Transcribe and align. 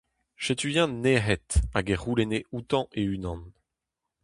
Setu-eñ 0.45 0.91
nec'het, 1.03 1.49
hag 1.73 1.87
e 1.93 1.97
c'houlenne 2.01 2.39
outañ 2.55 2.85
e-unan: 3.01 3.41